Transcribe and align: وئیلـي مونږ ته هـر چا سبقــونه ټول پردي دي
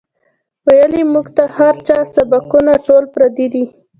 وئیلـي 0.65 1.01
مونږ 1.11 1.27
ته 1.35 1.43
هـر 1.57 1.75
چا 1.87 1.97
سبقــونه 2.15 2.73
ټول 2.85 3.03
پردي 3.13 3.47
دي 3.53 3.65